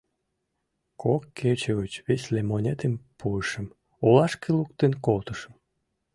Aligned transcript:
Кок 1.01 1.21
кече 1.37 1.71
гыч 1.79 1.93
висле 2.05 2.41
монетым 2.49 2.93
пуышым, 3.17 3.67
олашке 4.05 4.49
луктын 4.57 4.91
колтышым. 5.05 5.53